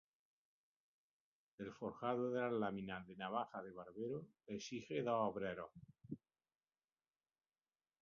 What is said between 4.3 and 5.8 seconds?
exige dos obreros.